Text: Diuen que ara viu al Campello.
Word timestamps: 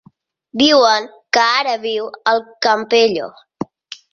Diuen 0.61 1.05
que 1.37 1.43
ara 1.57 1.75
viu 1.83 2.07
al 2.33 2.41
Campello. 2.69 3.29